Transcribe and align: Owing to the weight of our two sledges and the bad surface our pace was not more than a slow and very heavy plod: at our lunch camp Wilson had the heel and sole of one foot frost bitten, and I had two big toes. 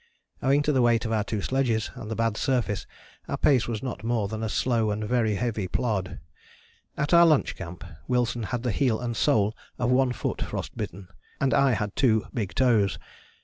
Owing 0.41 0.63
to 0.63 0.71
the 0.71 0.81
weight 0.81 1.05
of 1.05 1.11
our 1.11 1.23
two 1.23 1.41
sledges 1.43 1.91
and 1.93 2.09
the 2.09 2.15
bad 2.15 2.35
surface 2.35 2.87
our 3.27 3.37
pace 3.37 3.67
was 3.67 3.83
not 3.83 4.03
more 4.03 4.27
than 4.27 4.41
a 4.41 4.49
slow 4.49 4.89
and 4.89 5.03
very 5.03 5.35
heavy 5.35 5.67
plod: 5.67 6.19
at 6.97 7.13
our 7.13 7.23
lunch 7.27 7.55
camp 7.55 7.83
Wilson 8.07 8.41
had 8.49 8.63
the 8.63 8.71
heel 8.71 8.99
and 8.99 9.15
sole 9.15 9.55
of 9.77 9.91
one 9.91 10.11
foot 10.11 10.41
frost 10.41 10.75
bitten, 10.75 11.07
and 11.39 11.53
I 11.53 11.73
had 11.73 11.95
two 11.95 12.25
big 12.33 12.55
toes. 12.55 12.97